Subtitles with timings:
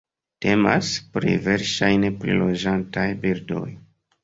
[0.45, 3.65] Temas plej verŝajne pri loĝantaj birdoj.